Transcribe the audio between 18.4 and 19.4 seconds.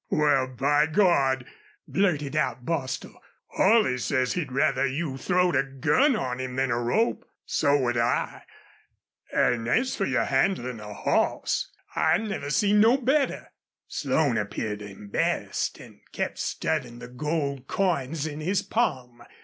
his palm.